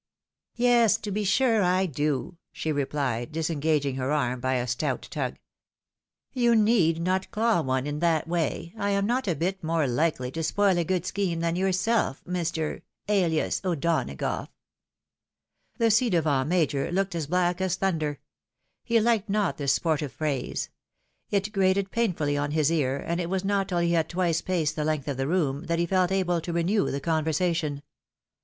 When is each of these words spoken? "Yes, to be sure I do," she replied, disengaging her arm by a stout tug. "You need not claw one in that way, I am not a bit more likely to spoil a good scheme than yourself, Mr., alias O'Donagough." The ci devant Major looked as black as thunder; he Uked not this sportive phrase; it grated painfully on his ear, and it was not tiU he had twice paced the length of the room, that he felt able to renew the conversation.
"Yes, 0.55 0.97
to 0.97 1.11
be 1.11 1.23
sure 1.23 1.61
I 1.61 1.85
do," 1.85 2.37
she 2.51 2.71
replied, 2.71 3.31
disengaging 3.31 3.97
her 3.97 4.11
arm 4.11 4.39
by 4.39 4.55
a 4.55 4.65
stout 4.65 5.03
tug. 5.11 5.37
"You 6.33 6.55
need 6.55 6.99
not 6.99 7.29
claw 7.29 7.61
one 7.61 7.85
in 7.85 7.99
that 7.99 8.27
way, 8.27 8.73
I 8.79 8.89
am 8.89 9.05
not 9.05 9.27
a 9.27 9.35
bit 9.35 9.63
more 9.63 9.85
likely 9.85 10.31
to 10.31 10.41
spoil 10.41 10.79
a 10.79 10.83
good 10.83 11.05
scheme 11.05 11.39
than 11.41 11.55
yourself, 11.55 12.23
Mr., 12.25 12.81
alias 13.07 13.61
O'Donagough." 13.63 14.47
The 15.77 15.91
ci 15.91 16.09
devant 16.09 16.49
Major 16.49 16.91
looked 16.91 17.13
as 17.13 17.27
black 17.27 17.61
as 17.61 17.75
thunder; 17.75 18.19
he 18.83 18.95
Uked 18.95 19.29
not 19.29 19.57
this 19.57 19.73
sportive 19.73 20.13
phrase; 20.13 20.71
it 21.29 21.51
grated 21.53 21.91
painfully 21.91 22.35
on 22.35 22.49
his 22.53 22.71
ear, 22.71 22.97
and 22.97 23.21
it 23.21 23.29
was 23.29 23.45
not 23.45 23.69
tiU 23.69 23.77
he 23.81 23.91
had 23.91 24.09
twice 24.09 24.41
paced 24.41 24.75
the 24.75 24.83
length 24.83 25.07
of 25.07 25.17
the 25.17 25.27
room, 25.27 25.65
that 25.65 25.77
he 25.77 25.85
felt 25.85 26.11
able 26.11 26.41
to 26.41 26.51
renew 26.53 26.89
the 26.89 26.99
conversation. 26.99 27.83